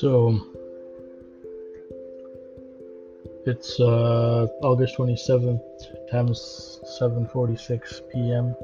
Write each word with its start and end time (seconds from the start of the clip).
So 0.00 0.38
it's 3.46 3.80
uh, 3.80 4.46
August 4.62 4.98
27th, 4.98 5.62
times 6.10 6.80
7:46 7.00 8.02
p.m. 8.12 8.54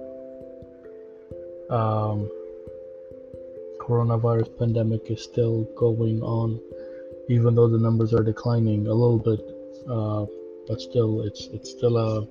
Um, 1.71 2.29
coronavirus 3.81 4.59
pandemic 4.59 5.11
is 5.11 5.25
still 5.25 5.64
going 5.75 6.23
on, 6.23 6.61
even 7.31 7.55
though 7.55 7.69
the 7.69 7.79
numbers 7.79 8.12
are 8.12 8.23
declining 8.23 8.87
a 8.87 8.93
little 8.93 9.19
bit. 9.19 9.41
Uh, 9.89 10.27
but 10.69 10.83
still, 10.83 11.23
it's 11.23 11.46
it's 11.46 11.71
still 11.71 11.96
a 11.96 12.29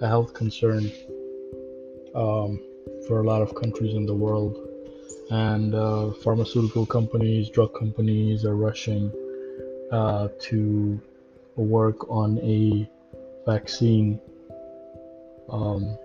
a 0.00 0.08
health 0.08 0.32
concern 0.32 0.90
um, 2.14 2.58
for 3.06 3.20
a 3.20 3.24
lot 3.24 3.42
of 3.42 3.54
countries 3.54 3.94
in 3.94 4.06
the 4.06 4.14
world 4.14 4.67
and 5.30 5.74
uh, 5.74 6.10
pharmaceutical 6.12 6.86
companies, 6.86 7.50
drug 7.50 7.74
companies 7.74 8.44
are 8.44 8.56
rushing 8.56 9.12
uh, 9.92 10.28
to 10.40 11.00
work 11.56 12.08
on 12.10 12.38
a 12.38 12.88
vaccine. 13.46 14.20
Um, 15.50 15.98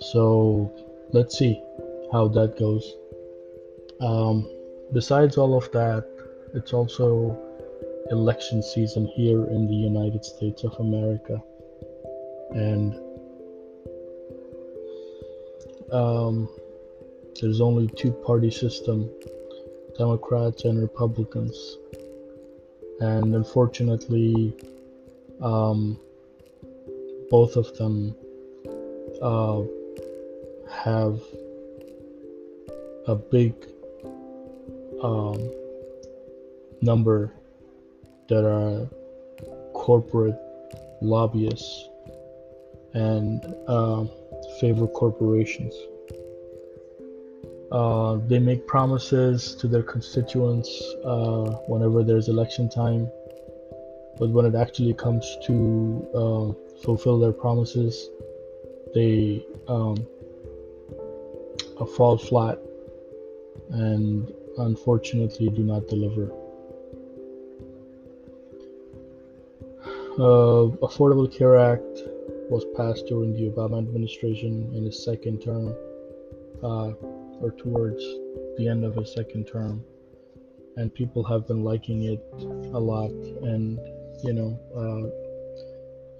so 0.00 0.72
let's 1.12 1.38
see 1.38 1.60
how 2.12 2.28
that 2.28 2.58
goes. 2.58 2.94
Um, 4.00 4.48
besides 4.92 5.36
all 5.36 5.56
of 5.56 5.70
that, 5.72 6.06
it's 6.54 6.72
also 6.72 7.36
election 8.10 8.62
season 8.62 9.06
here 9.06 9.44
in 9.46 9.66
the 9.66 9.74
United 9.74 10.24
States 10.24 10.64
of 10.64 10.74
America. 10.78 11.42
And 12.50 12.94
um, 15.92 16.48
there's 17.40 17.60
only 17.60 17.86
two 17.88 18.12
party 18.12 18.50
system 18.50 19.08
democrats 19.96 20.64
and 20.64 20.80
republicans. 20.80 21.76
And 23.00 23.34
unfortunately 23.34 24.54
um, 25.40 25.98
both 27.30 27.56
of 27.56 27.76
them 27.76 28.14
uh, 29.22 29.62
have 30.70 31.20
a 33.06 33.14
big 33.14 33.54
um, 35.02 35.50
number 36.82 37.32
that 38.28 38.44
are 38.44 38.86
corporate 39.74 40.38
lobbyists 41.00 41.88
and 42.94 43.54
uh, 43.68 44.04
favor 44.60 44.86
corporations 44.88 45.74
uh, 47.70 48.16
they 48.26 48.38
make 48.38 48.66
promises 48.66 49.54
to 49.56 49.68
their 49.68 49.82
constituents 49.82 50.70
uh, 51.04 51.50
whenever 51.66 52.02
there's 52.02 52.28
election 52.28 52.68
time, 52.68 53.10
but 54.18 54.30
when 54.30 54.46
it 54.46 54.54
actually 54.54 54.94
comes 54.94 55.36
to 55.44 56.08
uh, 56.14 56.80
fulfill 56.82 57.18
their 57.18 57.32
promises, 57.32 58.08
they 58.94 59.44
um, 59.68 59.96
fall 61.96 62.16
flat 62.16 62.58
and 63.70 64.32
unfortunately 64.58 65.48
do 65.50 65.62
not 65.62 65.86
deliver. 65.88 66.32
Uh, 70.18 70.66
Affordable 70.82 71.30
Care 71.32 71.56
Act 71.56 72.02
was 72.50 72.64
passed 72.76 73.06
during 73.06 73.34
the 73.34 73.50
Obama 73.50 73.78
administration 73.78 74.72
in 74.74 74.84
his 74.84 75.04
second 75.04 75.40
term. 75.40 75.74
Uh, 76.62 76.92
or 77.40 77.50
towards 77.52 78.02
the 78.56 78.68
end 78.68 78.84
of 78.84 78.94
his 78.96 79.12
second 79.12 79.46
term. 79.46 79.82
And 80.76 80.94
people 80.94 81.24
have 81.24 81.46
been 81.46 81.64
liking 81.64 82.04
it 82.04 82.22
a 82.72 82.78
lot. 82.78 83.10
And, 83.10 83.78
you 84.22 84.32
know, 84.32 84.58
uh, 84.76 85.28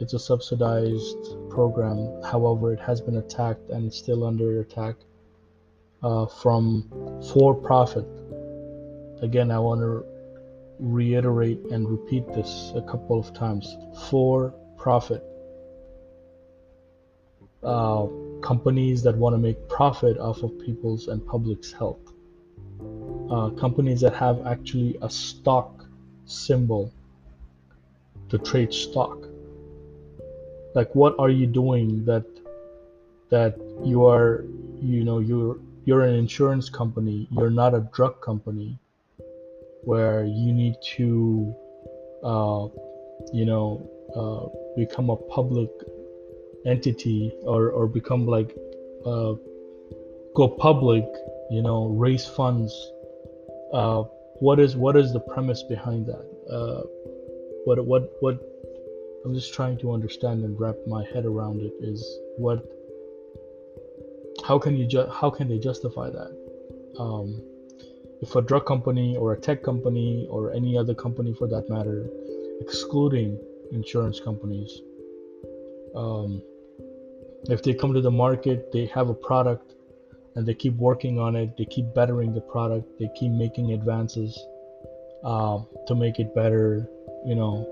it's 0.00 0.14
a 0.14 0.18
subsidized 0.18 1.50
program. 1.50 2.22
However, 2.22 2.72
it 2.72 2.80
has 2.80 3.00
been 3.00 3.16
attacked 3.16 3.70
and 3.70 3.92
still 3.92 4.24
under 4.24 4.60
attack 4.60 4.96
uh, 6.02 6.26
from 6.26 6.88
for 7.32 7.54
profit. 7.54 8.06
Again, 9.22 9.50
I 9.50 9.58
want 9.58 9.80
to 9.80 10.04
reiterate 10.78 11.58
and 11.72 11.88
repeat 11.88 12.26
this 12.28 12.72
a 12.76 12.82
couple 12.82 13.18
of 13.18 13.34
times 13.34 13.76
for 14.08 14.54
profit. 14.76 15.24
Uh, 17.62 18.06
companies 18.48 19.02
that 19.02 19.14
want 19.14 19.34
to 19.34 19.38
make 19.48 19.58
profit 19.68 20.16
off 20.18 20.42
of 20.42 20.50
people's 20.66 21.08
and 21.08 21.18
public's 21.26 21.70
health. 21.70 22.04
Uh, 23.30 23.50
companies 23.64 24.00
that 24.00 24.14
have 24.14 24.46
actually 24.46 24.96
a 25.02 25.10
stock 25.10 25.84
symbol 26.24 26.90
to 28.30 28.38
trade 28.38 28.72
stock. 28.72 29.18
Like, 30.74 30.90
what 30.94 31.14
are 31.18 31.28
you 31.28 31.46
doing 31.46 32.04
that 32.06 32.26
that 33.28 33.52
you 33.84 34.06
are, 34.06 34.44
you 34.80 35.04
know, 35.04 35.18
you're 35.18 35.58
you're 35.84 36.04
an 36.10 36.14
insurance 36.14 36.70
company. 36.70 37.28
You're 37.30 37.56
not 37.62 37.74
a 37.74 37.82
drug 37.96 38.14
company, 38.22 38.78
where 39.82 40.24
you 40.24 40.52
need 40.62 40.76
to, 40.96 41.54
uh, 42.32 42.64
you 43.38 43.44
know, 43.50 43.66
uh, 44.18 44.42
become 44.80 45.10
a 45.10 45.16
public 45.36 45.70
entity 46.68 47.32
or 47.42 47.70
or 47.70 47.86
become 47.86 48.26
like 48.26 48.54
uh, 49.06 49.34
go 50.34 50.48
public 50.48 51.04
you 51.50 51.62
know 51.62 51.86
raise 51.86 52.26
funds. 52.26 52.72
Uh, 53.72 54.02
what 54.40 54.60
is 54.60 54.76
what 54.76 54.96
is 54.96 55.12
the 55.12 55.20
premise 55.20 55.62
behind 55.62 56.06
that? 56.06 56.26
Uh, 56.50 56.82
what 57.64 57.84
what 57.84 58.12
what 58.20 58.38
i'm 59.24 59.34
just 59.34 59.52
trying 59.52 59.76
to 59.76 59.92
understand 59.92 60.44
and 60.44 60.58
wrap 60.58 60.76
my 60.86 61.04
head 61.12 61.24
around 61.26 61.60
it 61.60 61.74
is 61.80 62.00
what 62.38 62.64
how 64.46 64.58
can 64.58 64.76
you 64.76 64.86
ju- 64.86 65.10
how 65.12 65.28
can 65.30 65.48
they 65.48 65.58
justify 65.58 66.08
that? 66.10 66.30
Um, 66.98 67.42
if 68.22 68.34
a 68.34 68.42
drug 68.42 68.66
company 68.66 69.16
or 69.16 69.32
a 69.32 69.40
tech 69.40 69.62
company 69.62 70.26
or 70.30 70.52
any 70.52 70.76
other 70.76 70.94
company 70.94 71.34
for 71.34 71.46
that 71.48 71.68
matter 71.68 72.08
excluding 72.60 73.38
insurance 73.72 74.20
companies 74.20 74.80
um, 75.94 76.42
if 77.44 77.62
they 77.62 77.74
come 77.74 77.92
to 77.92 78.00
the 78.00 78.10
market 78.10 78.72
they 78.72 78.86
have 78.86 79.08
a 79.08 79.14
product 79.14 79.74
and 80.34 80.46
they 80.46 80.54
keep 80.54 80.74
working 80.76 81.18
on 81.18 81.36
it 81.36 81.56
they 81.56 81.64
keep 81.64 81.92
bettering 81.94 82.34
the 82.34 82.40
product 82.40 82.86
they 82.98 83.08
keep 83.16 83.32
making 83.32 83.72
advances 83.72 84.38
uh, 85.24 85.58
to 85.86 85.94
make 85.94 86.18
it 86.18 86.34
better 86.34 86.88
you 87.26 87.34
know 87.34 87.66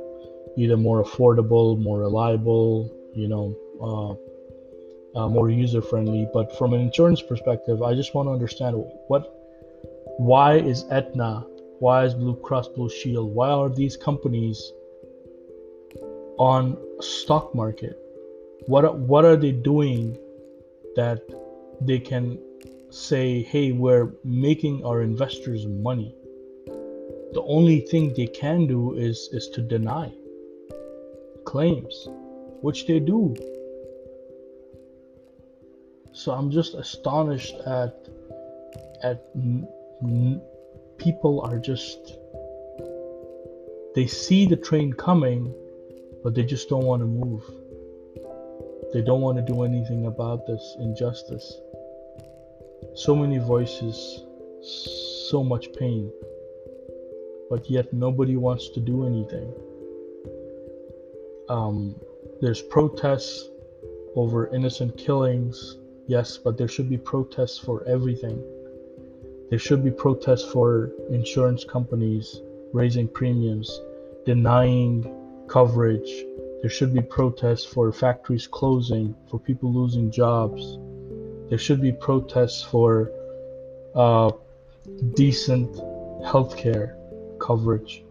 either 0.56 0.76
more 0.76 1.02
affordable 1.02 1.80
more 1.80 2.00
reliable 2.00 2.90
you 3.14 3.28
know 3.28 3.54
uh, 3.80 5.18
uh, 5.18 5.28
more 5.28 5.50
user 5.50 5.82
friendly 5.82 6.28
but 6.32 6.56
from 6.56 6.72
an 6.72 6.80
insurance 6.80 7.22
perspective 7.22 7.82
i 7.82 7.94
just 7.94 8.14
want 8.14 8.26
to 8.26 8.32
understand 8.32 8.76
what 9.08 9.32
why 10.18 10.54
is 10.56 10.84
Aetna 10.90 11.44
why 11.78 12.04
is 12.04 12.14
blue 12.14 12.36
cross 12.36 12.68
blue 12.68 12.88
shield 12.88 13.34
why 13.34 13.48
are 13.48 13.68
these 13.68 13.96
companies 13.96 14.72
on 16.38 16.76
stock 17.00 17.54
market 17.54 17.98
what 18.66 18.98
what 18.98 19.24
are 19.24 19.36
they 19.36 19.52
doing 19.52 20.18
that 20.96 21.20
they 21.80 21.98
can 21.98 22.38
say 22.90 23.42
hey 23.42 23.72
we're 23.72 24.12
making 24.24 24.84
our 24.84 25.02
investors 25.02 25.66
money? 25.66 26.14
The 27.32 27.42
only 27.42 27.80
thing 27.80 28.14
they 28.14 28.26
can 28.26 28.66
do 28.66 28.94
is 28.94 29.28
is 29.32 29.48
to 29.50 29.62
deny 29.62 30.12
claims 31.44 32.08
which 32.62 32.86
they 32.86 32.98
do. 32.98 33.34
So 36.12 36.32
i'm 36.32 36.50
just 36.50 36.74
astonished 36.74 37.54
at 37.66 38.08
at 39.02 39.18
people 40.98 41.40
are 41.42 41.58
just 41.58 42.18
they 43.94 44.06
see 44.06 44.46
the 44.46 44.56
train 44.56 44.92
coming 44.92 45.54
but 46.22 46.34
they 46.34 46.42
just 46.42 46.68
don't 46.68 46.84
want 46.84 47.02
to 47.02 47.06
move 47.06 47.42
they 48.92 49.02
don't 49.02 49.20
want 49.20 49.36
to 49.38 49.42
do 49.42 49.62
anything 49.62 50.06
about 50.06 50.46
this 50.46 50.76
injustice. 50.78 51.60
So 52.94 53.14
many 53.14 53.38
voices, 53.38 54.24
so 55.28 55.42
much 55.42 55.72
pain, 55.72 56.10
but 57.50 57.68
yet 57.68 57.92
nobody 57.92 58.36
wants 58.36 58.70
to 58.70 58.80
do 58.80 59.06
anything. 59.06 59.52
Um, 61.48 61.96
there's 62.40 62.62
protests 62.62 63.48
over 64.14 64.48
innocent 64.54 64.96
killings, 64.96 65.76
yes, 66.06 66.38
but 66.38 66.56
there 66.56 66.68
should 66.68 66.88
be 66.88 66.98
protests 66.98 67.58
for 67.58 67.84
everything. 67.86 68.42
There 69.50 69.58
should 69.58 69.84
be 69.84 69.90
protests 69.90 70.44
for 70.44 70.90
insurance 71.10 71.64
companies 71.64 72.40
raising 72.72 73.08
premiums, 73.08 73.80
denying 74.24 75.04
coverage, 75.48 76.10
there 76.66 76.70
should 76.72 76.92
be 76.92 77.00
protests 77.00 77.64
for 77.64 77.92
factories 77.92 78.48
closing, 78.48 79.14
for 79.30 79.38
people 79.38 79.72
losing 79.72 80.10
jobs. 80.10 80.80
There 81.48 81.58
should 81.58 81.80
be 81.80 81.92
protests 81.92 82.60
for 82.60 83.12
uh, 83.94 84.32
decent 85.14 85.72
healthcare 86.26 86.96
coverage 87.38 88.02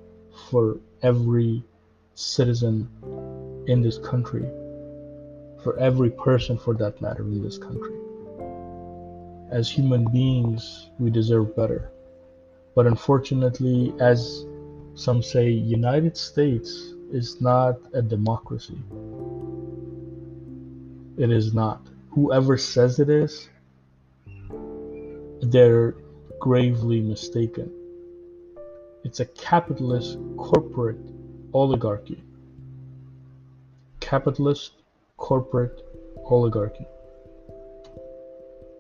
for 0.50 0.80
every 1.04 1.66
citizen 2.13 2.90
in 3.68 3.81
this 3.81 3.98
country, 3.98 4.48
for 5.62 5.78
every 5.78 6.12
person 6.12 6.58
for 6.58 6.74
that 6.75 7.01
matter 7.01 7.24
in 7.24 7.44
this 7.44 7.58
country. 7.58 7.98
As 9.51 9.69
human 9.69 10.06
beings, 10.13 10.92
we 10.98 11.10
deserve 11.10 11.58
better. 11.58 11.92
But 12.74 12.88
unfortunately, 12.88 13.94
as 14.00 14.46
some 14.94 15.22
say, 15.22 15.50
United 15.50 16.16
States 16.16 16.95
is 17.16 17.40
not 17.40 17.78
a 17.94 18.02
democracy. 18.02 18.78
It 21.18 21.32
is 21.32 21.54
not. 21.54 21.82
Whoever 22.12 22.58
says 22.58 23.00
it 23.00 23.10
is, 23.10 23.48
they're 25.42 25.96
gravely 26.40 27.00
mistaken. 27.00 27.72
It's 29.06 29.22
a 29.22 29.26
capitalist 29.26 30.18
corporate 30.36 31.00
oligarchy. 31.54 32.22
Capitalist 34.02 34.74
corporate 35.16 35.84
oligarchy. 36.26 36.86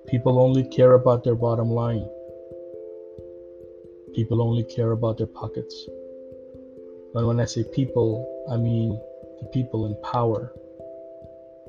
People 0.07 0.39
only 0.39 0.65
care 0.65 0.95
about 0.95 1.23
their 1.23 1.35
bottom 1.35 1.69
line. 1.69 2.05
People 4.13 4.41
only 4.41 4.63
care 4.63 4.91
about 4.91 5.17
their 5.17 5.27
pockets. 5.27 5.87
And 7.15 7.25
when 7.25 7.39
I 7.39 7.45
say 7.45 7.63
people, 7.63 8.27
I 8.51 8.57
mean 8.57 8.99
the 9.39 9.45
people 9.47 9.85
in 9.85 9.95
power, 10.03 10.51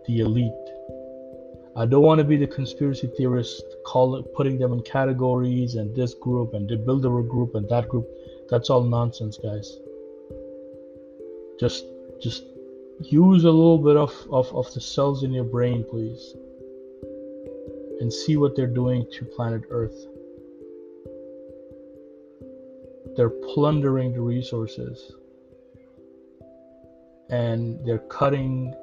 the 0.07 0.19
elite. 0.19 0.53
I 1.77 1.87
don't 1.87 2.03
want 2.03 2.19
to 2.19 2.25
be 2.25 2.37
the 2.37 2.49
conspiracy 2.49 3.07
theorist, 3.17 3.63
call 3.85 4.17
it, 4.17 4.35
putting 4.35 4.59
them 4.59 4.73
in 4.73 4.83
categories 4.83 5.77
and 5.77 5.95
this 5.95 6.15
group 6.15 6.55
and 6.55 6.69
the 6.69 6.75
Bilderberg 6.77 7.29
group 7.29 7.55
and 7.55 7.69
that 7.69 7.89
group. 7.89 8.09
That's 8.51 8.71
all 8.71 8.83
nonsense, 8.83 9.39
guys. 9.39 9.79
Just, 11.61 11.85
just 12.21 12.43
use 13.01 13.45
a 13.45 13.51
little 13.51 13.79
bit 13.79 13.97
of, 13.97 14.13
of, 14.33 14.53
of 14.53 14.75
the 14.75 14.81
cells 14.81 15.23
in 15.23 15.33
your 15.33 15.45
brain, 15.45 15.85
please, 15.89 16.35
and 18.01 18.13
see 18.13 18.37
what 18.37 18.57
they're 18.57 18.67
doing 18.67 19.07
to 19.13 19.25
planet 19.25 19.63
Earth. 19.71 20.07
They're 23.17 23.31
plundering 23.31 24.13
the 24.13 24.21
resources 24.21 25.13
and 27.31 27.85
they're 27.85 28.07
cutting 28.11 28.75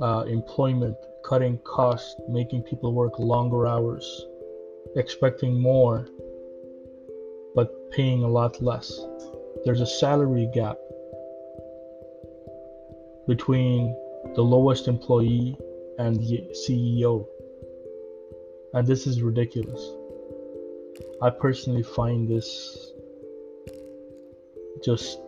uh, 0.00 0.24
employment, 0.28 0.96
cutting 1.24 1.58
costs, 1.64 2.16
making 2.28 2.62
people 2.62 2.92
work 2.92 3.18
longer 3.18 3.66
hours, 3.66 4.26
expecting 4.96 5.60
more, 5.60 6.06
but 7.54 7.90
paying 7.90 8.22
a 8.22 8.28
lot 8.28 8.60
less. 8.62 9.00
There's 9.64 9.80
a 9.80 9.86
salary 9.86 10.50
gap 10.52 10.76
between 13.26 13.96
the 14.34 14.42
lowest 14.42 14.88
employee 14.88 15.56
and 15.98 16.16
the 16.16 16.46
CEO. 16.52 17.26
And 18.74 18.86
this 18.86 19.06
is 19.06 19.22
ridiculous. 19.22 19.80
I 21.22 21.30
personally 21.30 21.82
find 21.82 22.28
this 22.28 22.92
just 24.84 25.20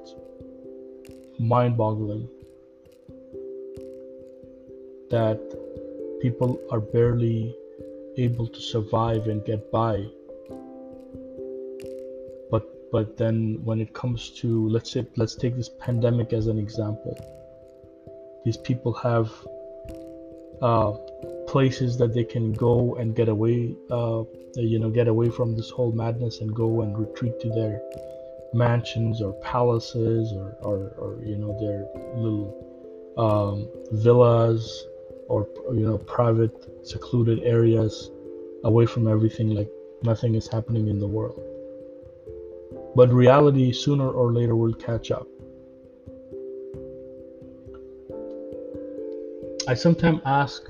mind 1.39 1.77
boggling 1.77 2.29
that 5.11 5.41
people 6.21 6.61
are 6.71 6.81
barely 6.81 7.55
able 8.17 8.47
to 8.47 8.61
survive 8.61 9.27
and 9.27 9.45
get 9.45 9.71
by. 9.71 10.05
But 12.51 12.65
but 12.91 13.17
then 13.17 13.61
when 13.65 13.81
it 13.81 13.93
comes 13.93 14.31
to 14.41 14.69
let's 14.69 14.91
say 14.91 15.07
let's 15.17 15.35
take 15.35 15.57
this 15.57 15.71
pandemic 15.81 16.33
as 16.33 16.47
an 16.47 16.59
example. 16.59 17.17
These 18.45 18.57
people 18.59 18.93
have 18.95 19.33
uh, 20.63 20.93
places 21.49 21.97
that 21.99 22.15
they 22.15 22.25
can 22.25 22.53
go 22.53 22.95
and 22.97 23.15
get 23.15 23.29
away 23.29 23.75
uh, 23.91 24.23
you 24.55 24.79
know 24.79 24.91
get 24.91 25.09
away 25.09 25.29
from 25.31 25.55
this 25.57 25.71
whole 25.71 25.93
madness 25.93 26.41
and 26.41 26.55
go 26.55 26.83
and 26.83 26.99
retreat 26.99 27.39
to 27.41 27.49
their 27.51 27.81
mansions 28.57 29.21
or 29.21 29.33
palaces 29.35 30.33
or, 30.33 30.57
or, 30.63 30.77
or 30.99 31.23
you 31.25 31.37
know 31.37 31.57
their 31.61 31.87
little 32.17 32.49
um, 33.19 33.69
villas 33.93 34.87
or 35.29 35.49
you 35.73 35.87
know 35.87 35.99
private 35.99 36.55
secluded 36.87 37.41
areas 37.43 38.11
away 38.65 38.87
from 38.87 39.07
everything 39.07 39.51
like 39.51 39.71
nothing 40.03 40.35
is 40.35 40.49
happening 40.49 40.89
in 40.89 40.99
the 40.99 41.07
world. 41.07 41.41
But 42.95 43.13
reality 43.13 43.73
sooner 43.73 44.09
or 44.09 44.33
later 44.33 44.57
will 44.57 44.75
catch 44.75 45.11
up. 45.11 45.27
I 49.69 49.75
sometimes 49.75 50.21
ask 50.25 50.63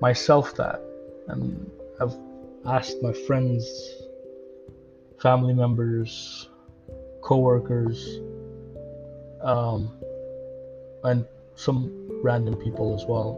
myself 0.00 0.54
that 0.54 0.80
and 1.28 1.70
i've 2.00 2.16
asked 2.66 3.02
my 3.02 3.12
friends 3.12 3.66
family 5.20 5.54
members 5.54 6.48
coworkers, 7.28 8.20
um, 9.42 9.92
and 11.04 11.26
some 11.56 11.92
random 12.22 12.54
people 12.56 12.94
as 12.94 13.04
well. 13.04 13.30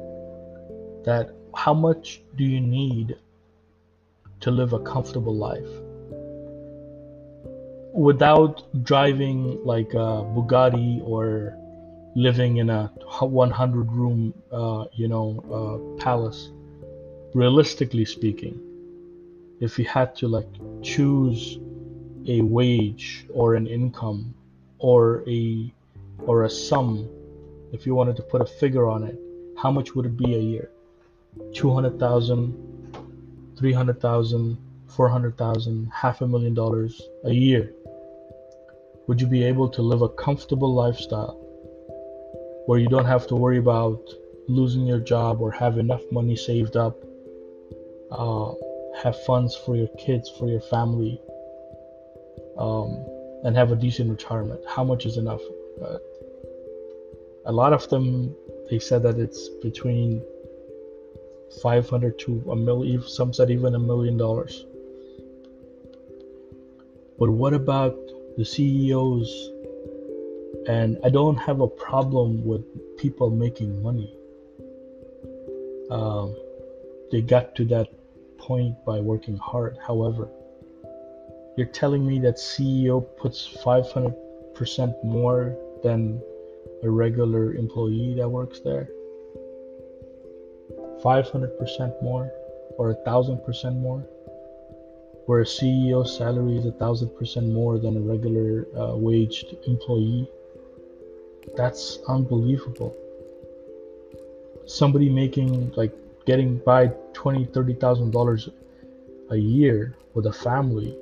That 1.05 1.35
how 1.57 1.75
much 1.75 2.23
do 2.37 2.45
you 2.45 2.61
need 2.61 3.17
to 4.43 4.53
live 4.53 4.75
a 4.75 4.79
comfortable 4.79 5.35
life 5.35 5.73
without 7.93 8.63
driving 8.85 9.59
like 9.65 9.93
a 9.95 10.09
Bugatti 10.35 11.03
or 11.05 11.57
living 12.15 12.59
in 12.59 12.71
a 12.71 12.93
100 13.19 13.91
room, 13.91 14.33
uh, 14.53 14.85
you 14.93 15.09
know, 15.09 15.27
uh, 15.59 16.01
palace? 16.01 16.51
Realistically 17.35 18.05
speaking, 18.05 18.57
if 19.61 19.81
you 19.81 19.85
had 19.85 20.15
to 20.17 20.29
like 20.29 20.49
choose 20.81 21.59
a 22.31 22.41
wage 22.41 23.27
or 23.33 23.55
an 23.55 23.67
income 23.67 24.35
or 24.79 25.23
a 25.29 25.73
or 26.19 26.45
a 26.45 26.51
sum 26.51 27.09
if 27.73 27.87
you 27.87 27.95
wanted 27.95 28.17
to 28.17 28.23
put 28.23 28.41
a 28.41 28.47
figure 28.47 28.87
on 28.87 29.05
it 29.05 29.19
how 29.61 29.71
much 29.71 29.95
would 29.95 30.07
it 30.07 30.17
be 30.17 30.35
a 30.35 30.39
year? 30.39 30.71
200,000 31.55 32.57
300,000 33.59 34.59
400,000 34.89 35.91
half 35.93 36.21
a 36.23 36.27
million 36.27 36.55
dollars 36.55 37.03
a 37.25 37.33
year. 37.33 37.75
Would 39.07 39.21
you 39.21 39.27
be 39.27 39.45
able 39.45 39.69
to 39.69 39.83
live 39.83 40.03
a 40.03 40.09
comfortable 40.09 40.73
lifestyle 40.73 41.37
where 42.67 42.79
you 42.79 42.89
don't 42.89 43.05
have 43.05 43.27
to 43.29 43.37
worry 43.37 43.59
about 43.59 44.01
losing 44.49 44.87
your 44.87 44.99
job 44.99 45.41
or 45.41 45.51
have 45.51 45.79
enough 45.79 46.03
money 46.11 46.37
saved 46.37 46.77
up 46.77 46.97
uh, 48.11 48.53
have 49.03 49.23
funds 49.25 49.55
for 49.55 49.77
your 49.77 49.89
kids 49.99 50.29
for 50.39 50.49
your 50.49 50.61
family 50.61 51.21
um, 52.61 53.05
and 53.45 53.57
have 53.57 53.73
a 53.73 53.77
decent 53.77 54.11
retirement. 54.11 54.61
How 54.69 54.85
much 54.85 55.07
is 55.07 55.17
enough? 55.17 55.41
Uh, 55.83 55.99
a 57.47 57.53
lot 57.53 57.73
of 57.73 57.89
them 57.89 58.35
they 58.71 58.79
said 58.79 59.03
that 59.03 59.19
it's 59.19 59.49
between 59.63 60.23
500 61.63 62.19
to 62.21 62.45
a 62.53 62.57
million. 62.57 63.03
Some 63.03 63.33
said 63.33 63.51
even 63.51 63.75
a 63.75 63.79
million 63.79 64.17
dollars. 64.17 64.65
But 67.19 67.31
what 67.31 67.53
about 67.53 67.97
the 68.37 68.45
CEOs? 68.45 69.51
And 70.69 70.99
I 71.03 71.09
don't 71.09 71.37
have 71.37 71.61
a 71.61 71.67
problem 71.67 72.45
with 72.45 72.63
people 72.97 73.31
making 73.31 73.83
money. 73.83 74.15
Um, 75.91 76.37
they 77.11 77.23
got 77.23 77.57
to 77.57 77.65
that 77.67 77.89
point 78.39 78.77
by 78.85 79.01
working 79.01 79.37
hard. 79.37 79.77
However, 79.85 80.29
you're 81.61 81.69
telling 81.69 82.07
me 82.07 82.19
that 82.19 82.37
CEO 82.37 83.07
puts 83.19 83.47
500% 83.63 85.05
more 85.05 85.55
than 85.83 86.19
a 86.83 86.89
regular 86.89 87.53
employee 87.53 88.15
that 88.17 88.27
works 88.27 88.61
there? 88.61 88.89
500% 91.05 92.03
more 92.03 92.33
or 92.79 92.93
a 92.93 92.95
thousand 93.05 93.45
percent 93.45 93.77
more? 93.77 94.01
Where 95.27 95.41
a 95.41 95.45
CEO 95.45 96.09
salary 96.09 96.57
is 96.57 96.65
a 96.65 96.73
thousand 96.73 97.11
percent 97.19 97.49
more 97.49 97.79
than 97.79 97.99
a 97.99 98.01
regular 98.01 98.67
uh, 98.75 98.97
waged 98.97 99.55
employee? 99.67 100.31
That's 101.59 101.99
unbelievable. 102.09 102.97
Somebody 104.67 105.11
making 105.11 105.73
like 105.77 105.93
getting 106.25 106.57
by 106.57 106.87
twenty, 107.13 107.45
thirty 107.45 107.75
thousand 107.75 108.13
dollars 108.13 108.49
a 109.29 109.37
year 109.37 109.95
with 110.15 110.25
a 110.25 110.33
family 110.33 110.97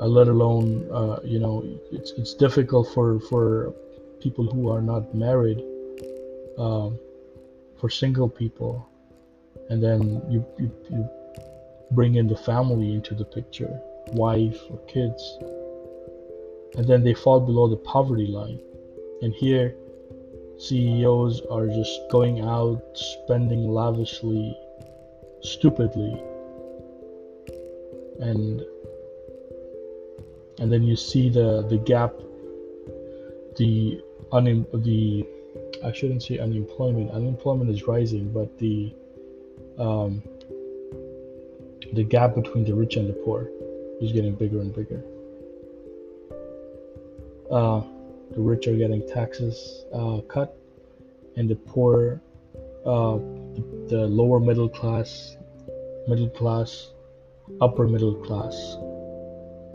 uh, 0.00 0.06
let 0.06 0.28
alone 0.28 0.88
uh, 0.92 1.18
you 1.22 1.38
know 1.38 1.62
it's 1.92 2.12
it's 2.12 2.34
difficult 2.34 2.88
for 2.94 3.20
for 3.20 3.74
people 4.20 4.44
who 4.50 4.70
are 4.70 4.82
not 4.82 5.14
married 5.14 5.62
um, 6.58 6.98
for 7.78 7.88
single 7.88 8.28
people. 8.28 8.86
And 9.68 9.82
then 9.82 10.22
you, 10.28 10.44
you 10.58 10.70
you 10.90 11.08
bring 11.92 12.16
in 12.16 12.26
the 12.28 12.36
family 12.36 12.94
into 12.94 13.14
the 13.14 13.24
picture 13.24 13.80
wife 14.12 14.60
or 14.70 14.78
kids. 14.86 15.38
And 16.76 16.86
then 16.86 17.02
they 17.02 17.14
fall 17.14 17.40
below 17.40 17.68
the 17.68 17.76
poverty 17.76 18.26
line. 18.26 18.60
And 19.22 19.34
here 19.34 19.74
CEOs 20.58 21.42
are 21.50 21.66
just 21.66 22.00
going 22.10 22.40
out 22.40 22.82
spending 22.94 23.68
lavishly 23.68 24.56
stupidly. 25.42 26.22
And 28.20 28.62
and 30.60 30.70
then 30.70 30.82
you 30.82 30.94
see 30.94 31.28
the 31.28 31.66
the 31.68 31.78
gap 31.78 32.12
the 33.56 34.00
un 34.32 34.66
the 34.72 35.26
I 35.84 35.92
shouldn't 35.92 36.22
say 36.22 36.38
unemployment 36.38 37.10
unemployment 37.10 37.70
is 37.70 37.88
rising 37.88 38.32
but 38.32 38.56
the 38.58 38.94
um, 39.78 40.22
the 41.94 42.04
gap 42.04 42.34
between 42.34 42.64
the 42.64 42.74
rich 42.74 42.96
and 42.96 43.08
the 43.08 43.14
poor 43.14 43.48
is 44.00 44.12
getting 44.12 44.34
bigger 44.34 44.60
and 44.60 44.74
bigger. 44.74 45.02
Uh, 47.50 47.82
the 48.32 48.40
rich 48.40 48.68
are 48.68 48.76
getting 48.76 49.06
taxes 49.08 49.84
uh, 49.92 50.20
cut 50.28 50.56
and 51.36 51.48
the 51.48 51.56
poor 51.56 52.20
uh, 52.86 53.16
the, 53.16 53.86
the 53.88 54.06
lower 54.06 54.38
middle 54.38 54.68
class 54.68 55.36
middle 56.06 56.28
class 56.28 56.90
upper 57.60 57.88
middle 57.88 58.14
class 58.14 58.76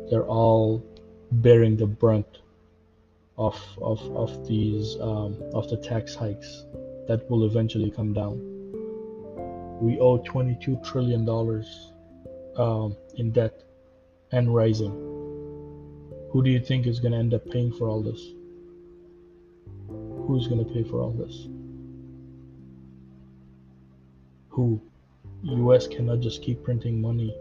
they're 0.10 0.28
all 0.28 0.84
bearing 1.32 1.76
the 1.76 1.88
brunt 1.88 2.40
of 3.38 3.60
of 3.82 4.00
of 4.16 4.48
these 4.48 4.98
um, 5.02 5.36
of 5.54 5.70
the 5.70 5.78
tax 5.78 6.16
hikes 6.16 6.66
that 7.08 7.30
will 7.30 7.46
eventually 7.46 7.92
come 7.92 8.14
down. 8.14 8.40
We 9.82 10.00
owe 10.00 10.18
22 10.20 10.80
trillion 10.84 11.26
dollars 11.26 11.92
um, 12.56 12.96
in 13.16 13.32
debt 13.32 13.64
and 14.32 14.54
rising. 14.56 14.92
Who 16.32 16.44
do 16.44 16.50
you 16.50 16.60
think 16.60 16.88
is 16.88 17.00
going 17.00 17.12
to 17.12 17.18
end 17.18 17.34
up 17.34 17.50
paying 17.50 17.72
for 17.72 17.88
all 17.88 18.02
this? 18.02 18.22
Who's 20.28 20.48
going 20.48 20.66
to 20.66 20.74
pay 20.74 20.84
for 20.84 21.02
all 21.02 21.12
this? 21.12 21.48
Who? 24.50 24.82
US 25.44 25.88
cannot 25.88 26.22
just 26.22 26.42
keep 26.42 26.64
printing 26.64 27.00
money. 27.02 27.36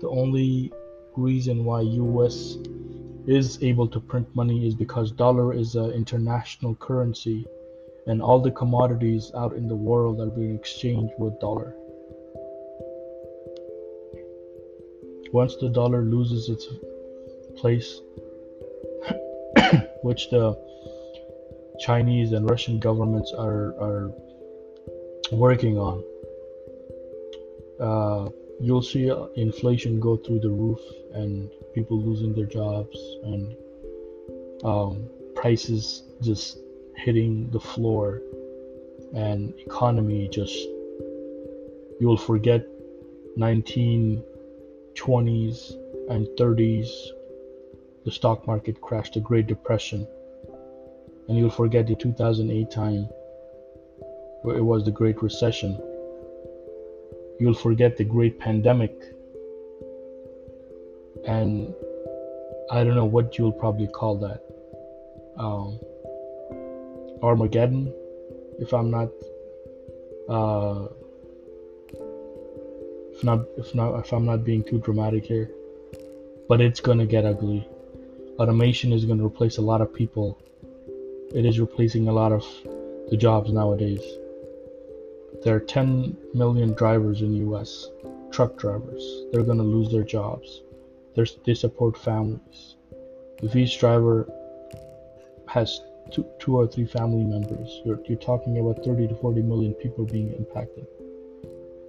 The 0.00 0.08
only 0.08 0.72
reason 1.16 1.64
why 1.64 1.80
US 1.82 2.56
is 3.26 3.62
able 3.62 3.88
to 3.88 4.00
print 4.00 4.28
money 4.34 4.66
is 4.66 4.74
because 4.74 5.12
dollar 5.12 5.52
is 5.54 5.74
an 5.74 5.90
international 5.92 6.74
currency 6.76 7.46
and 8.06 8.20
all 8.20 8.40
the 8.40 8.50
commodities 8.50 9.30
out 9.36 9.52
in 9.54 9.68
the 9.68 9.76
world 9.76 10.20
are 10.20 10.26
being 10.26 10.54
exchanged 10.54 11.14
with 11.18 11.38
dollar. 11.40 11.74
Once 15.32 15.56
the 15.56 15.68
dollar 15.68 16.02
loses 16.02 16.48
its 16.48 16.66
place, 17.56 18.00
which 20.02 20.28
the 20.30 20.58
Chinese 21.80 22.32
and 22.32 22.48
Russian 22.50 22.78
governments 22.78 23.32
are, 23.36 23.74
are 23.80 24.12
working 25.30 25.78
on, 25.78 26.02
uh, 27.80 28.28
you'll 28.62 28.82
see 28.82 29.12
inflation 29.36 30.00
go 30.00 30.16
through 30.16 30.40
the 30.40 30.48
roof 30.48 30.80
and 31.14 31.50
people 31.74 32.00
losing 32.00 32.32
their 32.34 32.46
jobs 32.46 32.98
and 33.24 33.54
um, 34.64 35.08
prices 35.34 36.04
just 36.20 36.58
hitting 36.96 37.50
the 37.50 37.60
floor 37.60 38.22
and 39.14 39.52
economy 39.66 40.28
just 40.28 40.56
you'll 42.00 42.16
forget 42.16 42.64
1920s 43.36 44.22
and 46.08 46.26
30s 46.38 46.88
the 48.04 48.10
stock 48.10 48.46
market 48.46 48.80
crashed 48.80 49.14
the 49.14 49.20
great 49.20 49.46
depression. 49.46 50.06
And 51.28 51.38
you'll 51.38 51.50
forget 51.50 51.86
the 51.86 51.94
2008 51.94 52.70
time 52.70 53.08
where 54.42 54.56
it 54.56 54.62
was 54.62 54.84
the 54.84 54.90
great 54.90 55.22
recession 55.22 55.80
you'll 57.42 57.54
forget 57.54 57.96
the 57.96 58.04
great 58.04 58.38
pandemic 58.38 58.94
and 61.26 61.74
I 62.70 62.84
don't 62.84 62.94
know 62.94 63.04
what 63.04 63.36
you'll 63.36 63.52
probably 63.52 63.88
call 63.88 64.16
that. 64.18 64.42
Um, 65.36 65.80
Armageddon, 67.20 67.92
if 68.60 68.72
I'm 68.72 68.92
not, 68.92 69.10
uh, 70.28 70.86
if 73.12 73.24
not, 73.24 73.40
if 73.58 73.74
not, 73.74 73.98
if 73.98 74.12
I'm 74.12 74.24
not 74.24 74.44
being 74.44 74.62
too 74.62 74.78
dramatic 74.78 75.24
here, 75.24 75.50
but 76.48 76.60
it's 76.60 76.80
gonna 76.80 77.06
get 77.06 77.24
ugly. 77.24 77.66
Automation 78.38 78.92
is 78.92 79.04
gonna 79.04 79.26
replace 79.26 79.58
a 79.58 79.62
lot 79.62 79.80
of 79.80 79.92
people. 79.92 80.38
It 81.34 81.44
is 81.44 81.58
replacing 81.58 82.06
a 82.06 82.12
lot 82.12 82.30
of 82.30 82.46
the 83.10 83.16
jobs 83.16 83.52
nowadays. 83.52 84.21
There 85.44 85.56
are 85.56 85.60
10 85.60 86.16
million 86.34 86.72
drivers 86.74 87.22
in 87.22 87.32
the 87.32 87.38
U.S. 87.38 87.88
Truck 88.30 88.58
drivers. 88.58 89.02
They're 89.32 89.42
gonna 89.42 89.62
lose 89.62 89.90
their 89.90 90.04
jobs 90.04 90.62
they 91.14 91.54
support 91.54 91.98
families. 91.98 92.76
If 93.42 93.56
each 93.56 93.78
driver 93.78 94.28
has 95.48 95.80
two, 96.10 96.26
two 96.38 96.56
or 96.56 96.66
three 96.66 96.86
family 96.86 97.24
members, 97.24 97.80
you're, 97.84 97.98
you're 98.06 98.18
talking 98.18 98.58
about 98.58 98.84
30 98.84 99.08
to 99.08 99.14
40 99.16 99.42
million 99.42 99.74
people 99.74 100.04
being 100.04 100.32
impacted. 100.32 100.86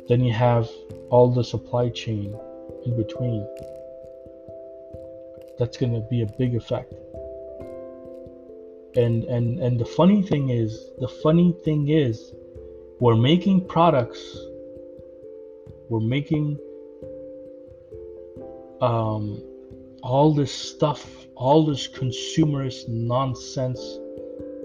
Then 0.09 0.21
you 0.21 0.33
have 0.33 0.69
all 1.09 1.31
the 1.31 1.43
supply 1.43 1.89
chain 1.89 2.35
in 2.85 2.97
between. 2.97 3.47
That's 5.57 5.77
going 5.77 5.93
to 5.93 6.01
be 6.01 6.21
a 6.23 6.25
big 6.25 6.55
effect. 6.55 6.93
And 8.95 9.23
and 9.23 9.59
and 9.59 9.79
the 9.79 9.85
funny 9.85 10.21
thing 10.21 10.49
is, 10.49 10.91
the 10.99 11.07
funny 11.07 11.55
thing 11.65 11.87
is, 11.89 12.31
we're 13.03 13.17
making 13.17 13.67
products. 13.67 14.23
We're 15.89 15.99
making 15.99 16.57
um, 18.79 19.43
all 20.01 20.33
this 20.33 20.53
stuff, 20.53 21.05
all 21.35 21.65
this 21.65 21.85
consumerist 21.85 22.87
nonsense 22.87 23.81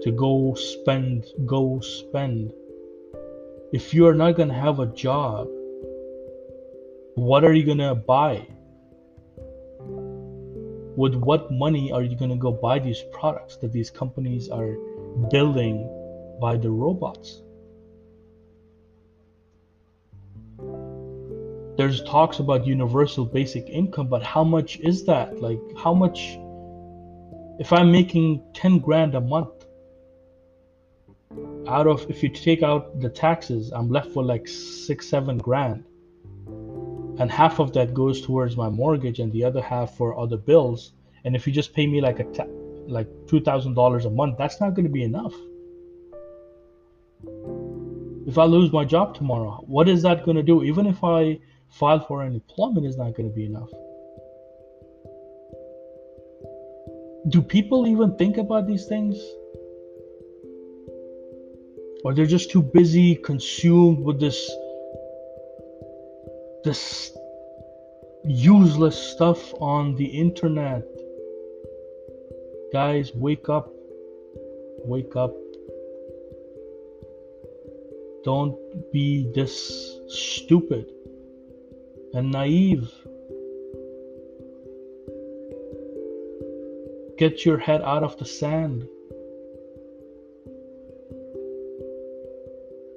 to 0.03 0.13
go 0.15 0.53
spend, 0.53 1.25
go 1.45 1.81
spend. 1.81 2.53
If 3.73 3.93
you 3.93 4.07
are 4.07 4.13
not 4.13 4.37
going 4.37 4.47
to 4.47 4.55
have 4.55 4.79
a 4.79 4.85
job, 4.85 5.49
what 7.15 7.43
are 7.43 7.51
you 7.51 7.65
going 7.65 7.79
to 7.79 7.93
buy? 7.93 8.47
With 10.95 11.15
what 11.15 11.51
money 11.51 11.91
are 11.91 12.03
you 12.03 12.15
going 12.15 12.31
to 12.31 12.37
go 12.37 12.53
buy 12.53 12.79
these 12.79 13.03
products 13.11 13.57
that 13.57 13.73
these 13.73 13.89
companies 13.89 14.47
are 14.47 14.77
building 15.29 15.75
by 16.39 16.55
the 16.55 16.71
robots? 16.71 17.41
There's 21.79 22.03
talks 22.03 22.39
about 22.39 22.67
universal 22.67 23.23
basic 23.23 23.69
income, 23.69 24.07
but 24.07 24.21
how 24.21 24.43
much 24.43 24.77
is 24.79 25.05
that? 25.05 25.41
Like, 25.41 25.61
how 25.77 25.93
much? 25.93 26.37
If 27.57 27.71
I'm 27.71 27.89
making 27.89 28.43
10 28.53 28.79
grand 28.79 29.15
a 29.15 29.21
month, 29.21 29.63
out 31.69 31.87
of, 31.87 32.05
if 32.09 32.21
you 32.21 32.27
take 32.27 32.63
out 32.63 32.99
the 32.99 33.07
taxes, 33.07 33.71
I'm 33.71 33.89
left 33.89 34.13
with 34.13 34.25
like 34.25 34.45
six, 34.45 35.07
seven 35.07 35.37
grand. 35.37 35.85
And 37.17 37.31
half 37.31 37.59
of 37.59 37.71
that 37.75 37.93
goes 37.93 38.19
towards 38.25 38.57
my 38.57 38.67
mortgage 38.67 39.19
and 39.21 39.31
the 39.31 39.45
other 39.45 39.61
half 39.61 39.95
for 39.95 40.19
other 40.19 40.35
bills. 40.35 40.91
And 41.23 41.33
if 41.33 41.47
you 41.47 41.53
just 41.53 41.73
pay 41.73 41.87
me 41.87 42.01
like 42.01 42.19
a, 42.19 42.25
ta- 42.25 42.55
like 42.89 43.07
$2,000 43.27 44.05
a 44.05 44.09
month, 44.09 44.37
that's 44.37 44.59
not 44.59 44.73
going 44.73 44.85
to 44.85 44.91
be 44.91 45.03
enough. 45.03 45.33
If 48.27 48.37
I 48.37 48.43
lose 48.43 48.73
my 48.73 48.83
job 48.83 49.15
tomorrow, 49.15 49.63
what 49.65 49.87
is 49.87 50.01
that 50.01 50.25
going 50.25 50.35
to 50.35 50.43
do? 50.43 50.63
Even 50.63 50.85
if 50.85 51.05
I 51.05 51.39
file 51.69 51.99
for 51.99 52.23
unemployment 52.23 52.85
is 52.85 52.97
not 52.97 53.15
going 53.15 53.29
to 53.29 53.35
be 53.35 53.45
enough. 53.45 53.69
Do 57.29 57.41
people 57.41 57.87
even 57.87 58.15
think 58.17 58.37
about 58.37 58.65
these 58.67 58.85
things? 58.85 59.17
Or 62.03 62.13
they're 62.13 62.25
just 62.25 62.49
too 62.49 62.61
busy 62.61 63.15
consumed 63.15 63.99
with 63.99 64.19
this 64.19 64.49
this 66.63 67.17
useless 68.23 68.97
stuff 68.97 69.53
on 69.59 69.95
the 69.95 70.05
internet. 70.05 70.83
Guys, 72.73 73.13
wake 73.13 73.49
up. 73.49 73.71
Wake 74.85 75.15
up. 75.15 75.33
Don't 78.23 78.57
be 78.91 79.31
this 79.33 79.99
stupid 80.07 80.91
and 82.13 82.31
naive. 82.31 82.91
Get 87.17 87.45
your 87.45 87.57
head 87.57 87.81
out 87.81 88.03
of 88.03 88.17
the 88.17 88.25
sand. 88.25 88.87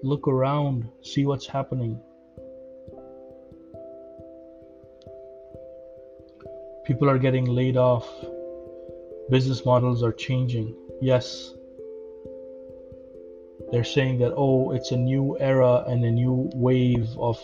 Look 0.04 0.26
around, 0.28 0.88
see 1.02 1.26
what's 1.26 1.46
happening. 1.46 2.00
People 6.84 7.08
are 7.08 7.18
getting 7.18 7.44
laid 7.44 7.76
off. 7.76 8.08
Business 9.30 9.64
models 9.64 10.02
are 10.02 10.12
changing. 10.12 10.74
Yes. 11.00 11.54
They're 13.70 13.84
saying 13.84 14.18
that 14.18 14.34
oh, 14.36 14.72
it's 14.72 14.90
a 14.90 14.96
new 14.96 15.36
era 15.38 15.84
and 15.86 16.04
a 16.04 16.10
new 16.10 16.50
wave 16.54 17.08
of 17.18 17.40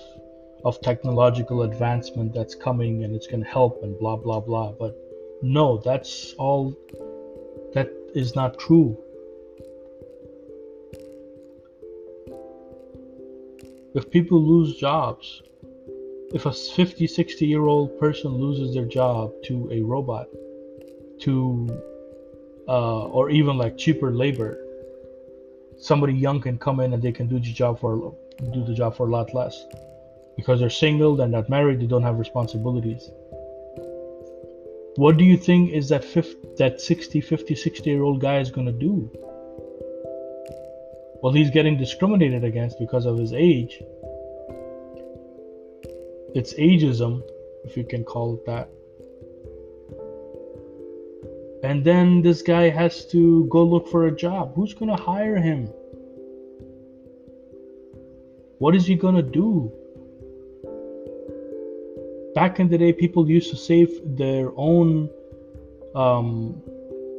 of 0.64 0.80
technological 0.80 1.62
advancement 1.62 2.34
that's 2.34 2.54
coming 2.54 3.04
and 3.04 3.14
it's 3.14 3.26
going 3.26 3.42
to 3.42 3.48
help 3.48 3.82
and 3.82 3.98
blah 3.98 4.16
blah 4.16 4.40
blah. 4.40 4.72
But 4.72 4.96
no, 5.42 5.78
that's 5.78 6.34
all 6.34 6.76
that 7.74 7.90
is 8.14 8.34
not 8.34 8.58
true. 8.58 8.96
If 13.94 14.10
people 14.10 14.40
lose 14.40 14.76
jobs, 14.76 15.42
if 16.34 16.46
a 16.46 16.52
50, 16.52 17.06
60 17.06 17.46
year 17.46 17.66
old 17.66 17.98
person 17.98 18.32
loses 18.32 18.74
their 18.74 18.84
job 18.84 19.32
to 19.44 19.68
a 19.72 19.80
robot, 19.80 20.26
to 21.20 21.82
uh, 22.68 23.06
or 23.06 23.30
even 23.30 23.56
like 23.56 23.78
cheaper 23.78 24.12
labor, 24.12 24.58
somebody 25.78 26.12
young 26.12 26.40
can 26.40 26.58
come 26.58 26.80
in 26.80 26.92
and 26.92 27.02
they 27.02 27.12
can 27.12 27.28
do 27.28 27.38
the 27.38 27.52
job 27.52 27.80
for 27.80 28.14
do 28.52 28.64
the 28.64 28.74
job 28.74 28.96
for 28.96 29.08
a 29.08 29.10
lot 29.10 29.34
less 29.34 29.64
because 30.38 30.60
they're 30.60 30.70
single, 30.70 31.16
they're 31.16 31.26
not 31.26 31.48
married, 31.48 31.80
they 31.80 31.86
don't 31.86 32.04
have 32.04 32.16
responsibilities. 32.16 33.10
What 34.94 35.16
do 35.16 35.24
you 35.24 35.36
think 35.36 35.72
is 35.72 35.88
that 35.88 36.04
50, 36.04 36.54
that 36.58 36.80
60, 36.80 37.20
50, 37.20 37.56
60 37.56 37.90
year 37.90 38.04
old 38.04 38.20
guy 38.20 38.38
is 38.38 38.48
going 38.48 38.68
to 38.68 38.72
do? 38.72 39.10
Well, 41.22 41.32
he's 41.32 41.50
getting 41.50 41.76
discriminated 41.76 42.44
against 42.44 42.78
because 42.78 43.04
of 43.04 43.18
his 43.18 43.32
age. 43.32 43.82
It's 46.36 46.54
ageism, 46.54 47.20
if 47.64 47.76
you 47.76 47.82
can 47.82 48.04
call 48.04 48.34
it 48.34 48.46
that. 48.46 48.70
And 51.64 51.84
then 51.84 52.22
this 52.22 52.42
guy 52.42 52.68
has 52.68 53.04
to 53.06 53.46
go 53.46 53.64
look 53.64 53.88
for 53.88 54.06
a 54.06 54.14
job. 54.14 54.54
Who's 54.54 54.72
going 54.72 54.96
to 54.96 55.02
hire 55.02 55.36
him? 55.36 55.66
What 58.58 58.76
is 58.76 58.86
he 58.86 58.94
going 58.94 59.16
to 59.16 59.22
do? 59.22 59.72
Back 62.34 62.60
in 62.60 62.68
the 62.68 62.78
day, 62.78 62.92
people 62.92 63.28
used 63.28 63.50
to 63.50 63.56
save 63.56 63.90
their 64.16 64.50
own. 64.56 65.10
Um, 65.94 66.62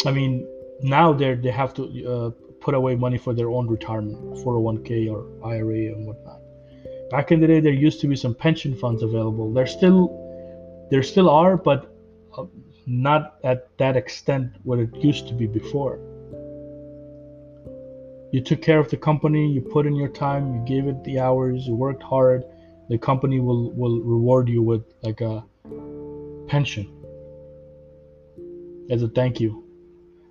I 0.05 0.11
mean, 0.11 0.47
now 0.81 1.13
they 1.13 1.35
they 1.35 1.51
have 1.51 1.73
to 1.75 1.83
uh, 2.05 2.29
put 2.61 2.73
away 2.73 2.95
money 2.95 3.17
for 3.17 3.33
their 3.33 3.49
own 3.49 3.67
retirement, 3.67 4.17
401k 4.45 5.11
or 5.11 5.25
IRA 5.45 5.93
and 5.93 6.05
whatnot. 6.05 6.41
Back 7.09 7.31
in 7.31 7.39
the 7.39 7.47
day, 7.47 7.59
there 7.59 7.73
used 7.73 7.99
to 8.01 8.07
be 8.07 8.15
some 8.15 8.35
pension 8.35 8.75
funds 8.75 9.01
available. 9.01 9.51
There 9.51 9.65
still, 9.65 10.01
there 10.91 11.01
still 11.01 11.29
are, 11.29 11.57
but 11.57 11.95
uh, 12.37 12.45
not 12.85 13.37
at 13.43 13.75
that 13.77 13.97
extent 13.97 14.51
what 14.63 14.79
it 14.79 14.95
used 14.95 15.27
to 15.27 15.33
be 15.33 15.47
before. 15.47 15.99
You 18.31 18.41
took 18.41 18.61
care 18.61 18.79
of 18.79 18.89
the 18.91 18.97
company, 18.97 19.51
you 19.51 19.61
put 19.61 19.87
in 19.87 19.95
your 19.95 20.09
time, 20.09 20.53
you 20.53 20.65
gave 20.65 20.87
it 20.87 21.03
the 21.03 21.19
hours, 21.19 21.65
you 21.65 21.73
worked 21.75 22.03
hard. 22.03 22.43
The 22.89 22.97
company 22.97 23.39
will 23.39 23.71
will 23.71 24.01
reward 24.01 24.49
you 24.49 24.61
with 24.63 24.83
like 25.03 25.21
a 25.21 25.43
pension 26.47 26.87
as 28.89 29.03
a 29.03 29.07
thank 29.07 29.39
you. 29.39 29.63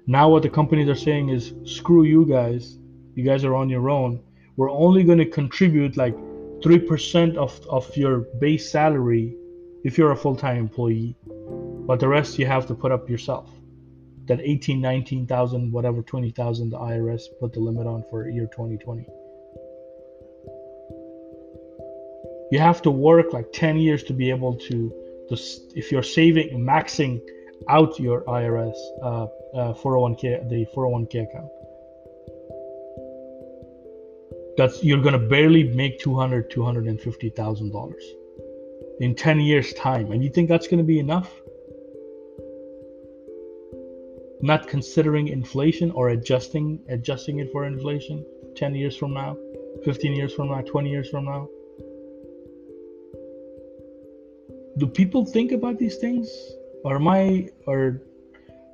Now 0.07 0.29
what 0.29 0.43
the 0.43 0.51
companies 0.51 0.89
are 0.89 0.95
saying 0.95 1.29
is 1.29 1.55
screw 1.65 2.03
you 2.03 2.27
guys. 2.27 2.79
You 3.15 3.25
guys 3.25 3.45
are 3.45 3.55
on 3.55 3.69
your 3.69 3.89
own. 3.91 4.21
We're 4.57 4.71
only 4.71 5.05
going 5.05 5.19
to 5.19 5.27
contribute 5.27 5.97
like 5.97 6.17
3% 6.63 7.37
of, 7.37 7.61
of 7.69 7.97
your 7.97 8.21
base 8.41 8.71
salary 8.71 9.37
if 9.85 9.97
you're 9.97 10.11
a 10.11 10.17
full-time 10.17 10.57
employee. 10.57 11.17
But 11.87 12.01
the 12.01 12.09
rest 12.09 12.39
you 12.39 12.47
have 12.47 12.67
to 12.67 12.75
put 12.75 12.91
up 12.91 13.09
yourself. 13.09 13.51
That 14.27 14.41
18, 14.41 14.81
19,000, 14.81 15.71
whatever 15.71 16.03
20,000 16.03 16.71
the 16.71 16.77
IRS 16.77 17.23
put 17.39 17.53
the 17.53 17.61
limit 17.61 17.87
on 17.87 18.03
for 18.11 18.29
year 18.29 18.47
2020. 18.47 19.07
You 22.51 22.59
have 22.59 22.81
to 22.83 22.91
work 22.91 23.33
like 23.33 23.53
10 23.53 23.77
years 23.77 24.03
to 24.05 24.13
be 24.15 24.31
able 24.31 24.57
to, 24.57 24.93
to 25.29 25.37
if 25.75 25.93
you're 25.93 26.03
saving, 26.03 26.49
maxing 26.59 27.21
out 27.69 27.99
your 27.99 28.23
IRS 28.23 28.75
uh, 29.03 29.27
uh, 29.55 29.75
401k, 29.75 30.49
the 30.49 30.67
401k 30.75 31.29
account. 31.29 31.51
That's 34.57 34.83
you're 34.83 35.03
gonna 35.03 35.19
barely 35.19 35.65
make 35.65 36.01
200, 36.01 36.51
250 36.51 37.31
thousand 37.31 37.71
dollars 37.71 38.03
in 39.01 39.15
10 39.15 39.41
years 39.41 39.73
time, 39.75 40.11
and 40.11 40.25
you 40.25 40.31
think 40.31 40.49
that's 40.49 40.67
gonna 40.67 40.83
be 40.83 40.99
enough? 40.99 41.33
Not 44.41 44.67
considering 44.67 45.29
inflation 45.29 45.91
or 45.93 46.09
adjusting 46.09 46.81
adjusting 46.89 47.39
it 47.39 47.53
for 47.53 47.67
inflation 47.67 48.25
10 48.57 48.75
years 48.75 48.97
from 48.97 49.15
now, 49.15 49.37
15 49.85 50.13
years 50.15 50.35
from 50.35 50.49
now, 50.49 50.61
20 50.63 50.91
years 50.91 51.09
from 51.09 51.27
now. 51.27 51.49
Do 54.79 54.87
people 54.87 55.25
think 55.25 55.53
about 55.53 55.79
these 55.79 55.97
things? 55.97 56.29
or 56.85 56.97
am 56.97 57.09
I 57.09 57.49
or 57.67 58.01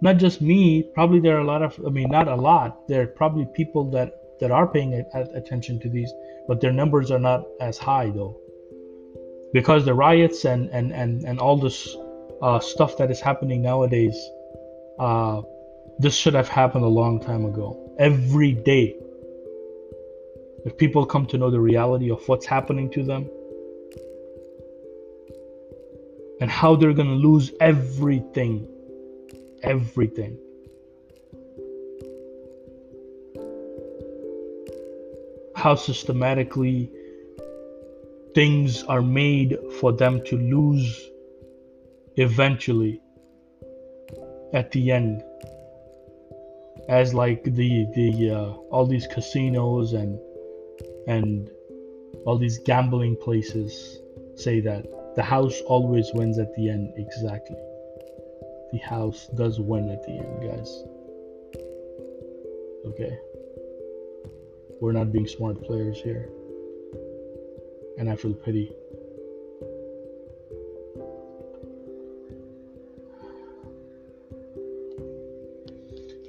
not 0.00 0.16
just 0.18 0.40
me 0.40 0.82
probably 0.94 1.20
there 1.20 1.36
are 1.36 1.40
a 1.40 1.44
lot 1.44 1.62
of 1.62 1.78
I 1.86 1.90
mean 1.90 2.08
not 2.10 2.28
a 2.28 2.34
lot. 2.34 2.88
There 2.88 3.02
are 3.02 3.06
probably 3.06 3.46
people 3.54 3.90
that 3.90 4.14
that 4.40 4.50
are 4.50 4.66
paying 4.66 4.94
attention 5.14 5.80
to 5.80 5.88
these 5.88 6.12
but 6.46 6.60
their 6.60 6.72
numbers 6.72 7.10
are 7.10 7.18
not 7.18 7.44
as 7.60 7.78
high 7.78 8.10
though. 8.10 8.38
Because 9.52 9.84
the 9.84 9.94
riots 9.94 10.44
and 10.44 10.68
and 10.70 10.92
and, 10.92 11.24
and 11.24 11.38
all 11.38 11.56
this 11.56 11.96
uh, 12.42 12.60
stuff 12.60 12.96
that 12.98 13.10
is 13.10 13.20
happening 13.20 13.62
nowadays 13.62 14.16
uh, 14.98 15.42
this 15.98 16.14
should 16.14 16.34
have 16.34 16.48
happened 16.48 16.84
a 16.84 16.88
long 16.88 17.20
time 17.20 17.44
ago. 17.44 17.94
Every 17.98 18.52
day 18.52 18.96
if 20.64 20.76
people 20.78 21.04
come 21.06 21.26
to 21.26 21.38
know 21.38 21.50
the 21.50 21.60
reality 21.60 22.10
of 22.10 22.26
what's 22.28 22.46
happening 22.46 22.90
to 22.90 23.02
them 23.02 23.30
and 26.40 26.50
how 26.50 26.76
they're 26.76 26.92
going 26.92 27.08
to 27.08 27.14
lose 27.14 27.52
everything. 27.60 28.68
Everything. 29.62 30.38
How 35.56 35.74
systematically 35.74 36.90
things 38.34 38.82
are 38.84 39.02
made 39.02 39.56
for 39.80 39.92
them 39.92 40.22
to 40.26 40.36
lose 40.36 41.08
eventually 42.16 43.00
at 44.52 44.70
the 44.72 44.90
end 44.90 45.22
as 46.88 47.14
like 47.14 47.42
the 47.44 47.86
the 47.94 48.30
uh, 48.30 48.50
all 48.70 48.86
these 48.86 49.06
casinos 49.06 49.92
and 49.92 50.18
and 51.06 51.50
all 52.26 52.36
these 52.38 52.58
gambling 52.58 53.16
places 53.16 53.98
say 54.36 54.60
that 54.60 54.84
the 55.16 55.22
house 55.22 55.60
always 55.66 56.10
wins 56.12 56.38
at 56.38 56.54
the 56.54 56.68
end, 56.68 56.92
exactly. 56.96 57.56
The 58.72 58.78
house 58.78 59.28
does 59.34 59.60
win 59.60 59.88
at 59.90 60.02
the 60.02 60.18
end, 60.18 60.42
guys. 60.42 60.84
Okay? 62.86 63.18
We're 64.80 64.92
not 64.92 65.12
being 65.12 65.28
smart 65.28 65.62
players 65.62 66.00
here. 66.00 66.28
And 67.96 68.10
I 68.10 68.16
feel 68.16 68.34
pity. 68.34 68.72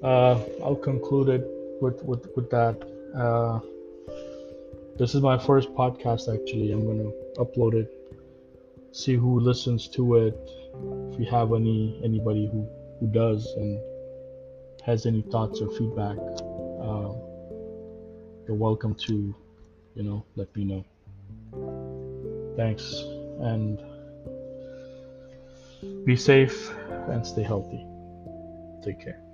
Uh, 0.04 0.40
I'll 0.64 0.76
conclude 0.76 1.30
it 1.30 1.48
with, 1.82 2.04
with, 2.04 2.30
with 2.36 2.52
that. 2.52 2.78
Uh, 3.18 3.60
this 5.00 5.16
is 5.16 5.22
my 5.22 5.40
first 5.40 5.74
podcast, 5.74 6.32
actually. 6.32 6.72
I'm 6.72 6.86
going 6.86 7.00
to 7.00 7.42
upload 7.42 7.74
it 7.74 8.05
see 8.96 9.16
who 9.16 9.40
listens 9.40 9.90
to 9.90 10.16
it. 10.16 10.50
If 11.12 11.20
you 11.20 11.26
have 11.26 11.54
any 11.54 12.00
anybody 12.04 12.48
who 12.48 12.68
who 13.00 13.08
does 13.08 13.46
and 13.58 13.80
has 14.84 15.06
any 15.06 15.22
thoughts 15.22 15.62
or 15.62 15.70
feedback, 15.72 16.18
uh, 16.18 17.12
you're 18.48 18.56
welcome 18.56 18.96
to, 18.96 19.36
you 19.96 20.04
know, 20.04 20.24
let 20.36 20.56
me 20.56 20.64
know. 20.64 20.86
Thanks 22.56 23.04
and 23.42 23.82
be 26.06 26.16
safe 26.16 26.72
and 27.10 27.26
stay 27.28 27.44
healthy. 27.44 27.86
Take 28.84 29.02
care. 29.02 29.25